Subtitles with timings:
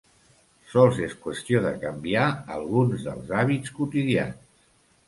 [0.69, 2.25] Sols és qüestió de canviar
[2.59, 4.61] alguns dels hàbits quotidians.